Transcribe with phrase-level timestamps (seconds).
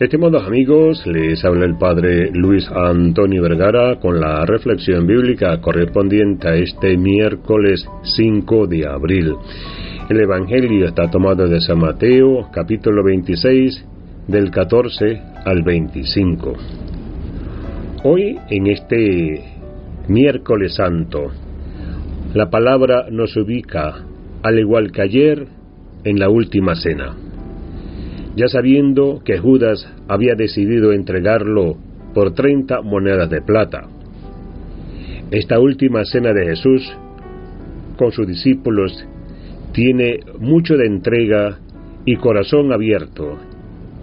[0.00, 6.54] Estimados amigos, les habla el Padre Luis Antonio Vergara con la reflexión bíblica correspondiente a
[6.54, 9.34] este miércoles 5 de abril.
[10.08, 13.84] El Evangelio está tomado de San Mateo, capítulo 26,
[14.26, 16.54] del 14 al 25.
[18.04, 19.44] Hoy, en este
[20.08, 21.30] miércoles santo,
[22.32, 23.96] la palabra nos ubica,
[24.42, 25.46] al igual que ayer,
[26.04, 27.16] en la última cena
[28.40, 31.76] ya sabiendo que Judas había decidido entregarlo
[32.14, 33.86] por treinta monedas de plata.
[35.30, 36.90] Esta última cena de Jesús
[37.98, 39.06] con sus discípulos
[39.72, 41.58] tiene mucho de entrega
[42.06, 43.36] y corazón abierto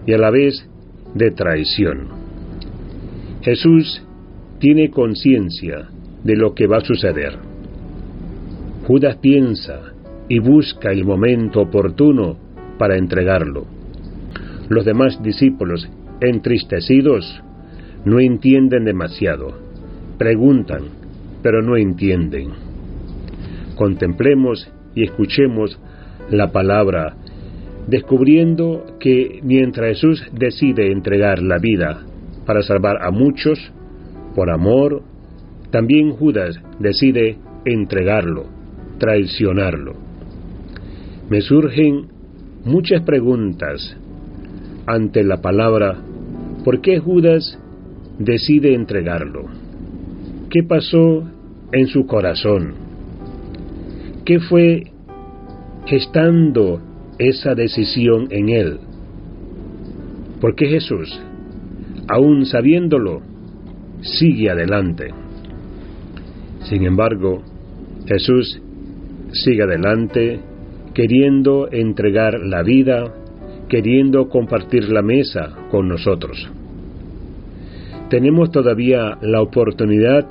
[0.06, 0.70] y a la vez
[1.16, 2.08] de traición.
[3.42, 4.04] Jesús
[4.60, 5.90] tiene conciencia
[6.24, 7.40] de lo que va a suceder.
[8.86, 9.94] Judas piensa
[10.30, 12.38] y busca el momento oportuno
[12.78, 13.77] para entregarlo.
[14.70, 15.90] Los demás discípulos,
[16.22, 17.42] entristecidos,
[18.06, 19.54] no entienden demasiado.
[20.18, 20.84] Preguntan,
[21.42, 22.50] pero no entienden.
[23.76, 25.80] Contemplemos y escuchemos
[26.30, 27.16] la palabra,
[27.88, 32.04] descubriendo que mientras Jesús decide entregar la vida
[32.46, 33.72] para salvar a muchos,
[34.36, 35.04] por amor,
[35.72, 38.46] también Judas decide entregarlo,
[38.98, 39.94] traicionarlo.
[41.30, 42.08] Me surgen
[42.66, 43.98] muchas preguntas
[44.88, 45.98] ante la palabra,
[46.64, 47.60] ¿por qué Judas
[48.18, 49.46] decide entregarlo?
[50.50, 51.24] ¿Qué pasó
[51.74, 52.74] en su corazón?
[54.24, 54.92] ¿Qué fue
[55.86, 56.82] gestando
[57.20, 58.80] esa decisión en él?
[60.40, 61.20] ¿Por qué Jesús,
[62.08, 63.22] aún sabiéndolo,
[64.02, 65.10] sigue adelante?
[66.64, 67.44] Sin embargo,
[68.06, 68.62] Jesús
[69.32, 70.40] sigue adelante
[70.94, 73.14] queriendo entregar la vida
[73.68, 76.50] queriendo compartir la mesa con nosotros.
[78.10, 80.28] Tenemos todavía la oportunidad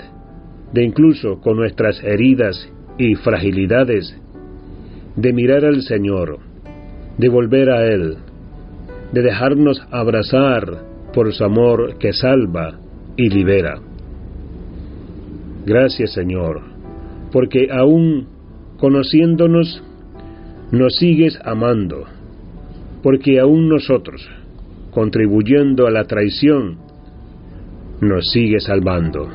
[0.72, 4.16] de incluso con nuestras heridas y fragilidades,
[5.16, 6.38] de mirar al Señor,
[7.18, 8.16] de volver a Él,
[9.12, 10.82] de dejarnos abrazar
[11.12, 12.78] por su amor que salva
[13.16, 13.80] y libera.
[15.64, 16.62] Gracias Señor,
[17.32, 18.28] porque aún
[18.78, 19.82] conociéndonos,
[20.70, 22.04] nos sigues amando
[23.06, 24.28] porque aún nosotros,
[24.90, 26.76] contribuyendo a la traición,
[28.00, 29.28] nos sigue salvando.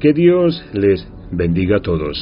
[0.00, 2.18] Que Dios les bendiga a todos.